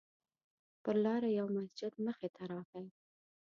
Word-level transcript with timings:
پر 0.83 0.95
لاره 1.03 1.27
مو 1.29 1.35
یو 1.39 1.47
مسجد 1.55 1.93
مخې 2.05 2.29
ته 2.35 2.41
راغی. 2.51 2.85